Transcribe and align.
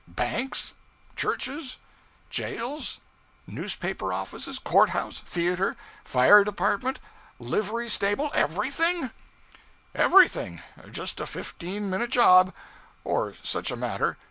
banks, 0.07 0.73
churches, 1.15 1.77
jails, 2.31 2.99
newspaper 3.45 4.11
offices, 4.11 4.57
court 4.57 4.89
house, 4.89 5.19
theater, 5.19 5.75
fire 6.03 6.43
department, 6.43 6.99
livery 7.37 7.87
stable 7.87 8.29
_everything_?' 8.31 8.95
'Everything. 9.93 10.59
just 10.89 11.19
a 11.19 11.27
fifteen 11.27 11.87
minute 11.87 12.09
job.' 12.09 12.51
or 13.03 13.35
such 13.43 13.69
a 13.69 13.75
matter. 13.75 14.17